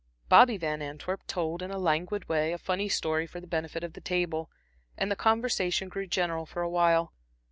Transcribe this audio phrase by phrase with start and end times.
[0.29, 3.93] Bobby Van Antwerp told, in a languid way, a funny story for the benefit of
[3.93, 4.49] the table,
[4.97, 7.13] and the conversation grew general for awhile.